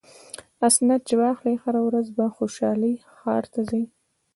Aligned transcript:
اسناد 0.67 1.01
چې 1.07 1.13
واخلي 1.21 1.55
هره 1.63 1.81
ورځ 1.87 2.07
په 2.17 2.25
خوشحالۍ 2.35 2.93
ښار 3.17 3.43
ته 3.53 3.61
ځي. 3.69 3.83